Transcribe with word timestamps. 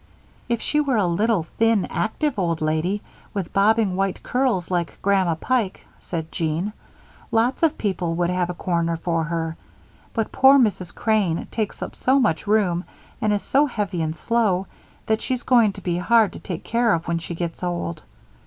"If 0.49 0.61
she 0.63 0.79
were 0.81 0.95
a 0.97 1.05
little, 1.05 1.43
thin, 1.59 1.85
active 1.85 2.39
old 2.39 2.59
lady, 2.59 3.03
with 3.35 3.53
bobbing 3.53 3.95
white 3.95 4.23
curls 4.23 4.71
like 4.71 4.99
Grandma 5.03 5.35
Pike," 5.35 5.85
said 5.99 6.31
Jean, 6.31 6.73
"lots 7.31 7.61
of 7.61 7.77
people 7.77 8.15
would 8.15 8.31
have 8.31 8.49
a 8.49 8.55
corner 8.55 8.97
for 8.97 9.25
her; 9.25 9.57
but 10.15 10.31
poor 10.31 10.57
Mrs. 10.57 10.95
Crane 10.95 11.45
takes 11.51 11.83
up 11.83 11.95
so 11.95 12.19
much 12.19 12.47
room 12.47 12.83
and 13.21 13.31
is 13.31 13.43
so 13.43 13.67
heavy 13.67 14.01
and 14.01 14.15
slow 14.15 14.65
that 15.05 15.21
she's 15.21 15.43
going 15.43 15.71
to 15.73 15.81
be 15.81 15.97
hard 15.99 16.33
to 16.33 16.39
take 16.39 16.63
care 16.63 16.95
of 16.95 17.07
when 17.07 17.19
she 17.19 17.35
gets 17.35 17.61
old. 17.61 18.01